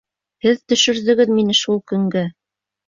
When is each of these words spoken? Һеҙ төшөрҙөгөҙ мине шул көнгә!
Һеҙ 0.45 0.63
төшөрҙөгөҙ 0.73 1.37
мине 1.37 1.59
шул 1.63 1.79
көнгә! 1.95 2.27